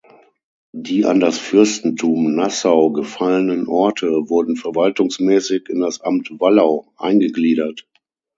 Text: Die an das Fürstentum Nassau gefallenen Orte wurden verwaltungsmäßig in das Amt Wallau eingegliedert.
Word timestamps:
Die 0.73 1.05
an 1.05 1.19
das 1.19 1.37
Fürstentum 1.37 2.33
Nassau 2.33 2.91
gefallenen 2.91 3.67
Orte 3.67 4.07
wurden 4.07 4.55
verwaltungsmäßig 4.55 5.69
in 5.69 5.79
das 5.79 6.01
Amt 6.01 6.31
Wallau 6.39 6.91
eingegliedert. 6.97 7.87